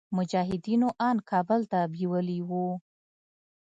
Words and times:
مجاهدينو 0.17 0.87
ان 1.09 1.17
کابل 1.29 1.61
ته 1.71 1.79
بيولي 1.93 2.39
وو. 2.49 2.67